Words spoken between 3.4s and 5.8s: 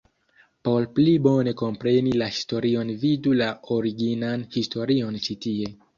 la originan historion ĉi tie!